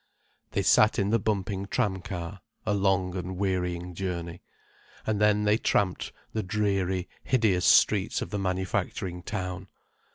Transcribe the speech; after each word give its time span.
They 0.53 0.63
sat 0.63 0.97
in 0.97 1.11
the 1.11 1.19
bumping 1.19 1.67
tram 1.67 2.01
car, 2.01 2.41
a 2.65 2.73
long 2.73 3.15
and 3.15 3.37
wearying 3.37 3.93
journey. 3.93 4.41
And 5.05 5.21
then 5.21 5.43
they 5.43 5.59
tramped 5.59 6.11
the 6.33 6.41
dreary, 6.41 7.07
hideous 7.23 7.67
streets 7.67 8.19
of 8.19 8.31
the 8.31 8.39
manufacturing 8.39 9.21
town. 9.21 9.67